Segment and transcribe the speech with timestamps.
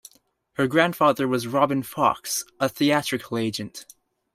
[0.53, 3.85] Her grandfather was Robin Fox, a theatrical agent.